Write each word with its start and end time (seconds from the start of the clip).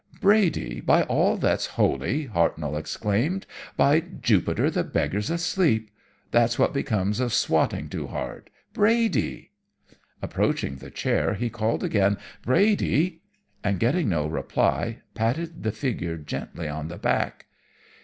"'Brady, 0.19 0.81
by 0.83 1.03
all 1.03 1.37
that's 1.37 1.67
holy,' 1.77 2.25
Hartnoll 2.25 2.75
exclaimed. 2.75 3.45
'By 3.77 3.99
Jupiter, 3.99 4.71
the 4.71 4.83
beggar's 4.83 5.29
asleep. 5.29 5.91
That's 6.31 6.57
what 6.57 6.73
comes 6.87 7.19
of 7.19 7.31
swotting 7.31 7.87
too 7.87 8.07
hard! 8.07 8.49
Brady!' 8.73 9.51
"Approaching 10.19 10.77
the 10.77 10.89
chair 10.89 11.35
he 11.35 11.51
called 11.51 11.83
again, 11.83 12.17
'Brady!' 12.41 13.21
and 13.63 13.79
getting 13.79 14.09
no 14.09 14.25
reply, 14.25 15.01
patted 15.13 15.61
the 15.61 15.71
figure 15.71 16.17
gently 16.17 16.67
on 16.67 16.87
the 16.87 16.97
back. 16.97 17.45